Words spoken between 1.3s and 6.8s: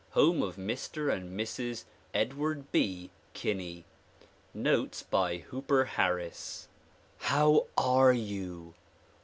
Mrs. Edward B. Kinney. Notes by Hooper Harris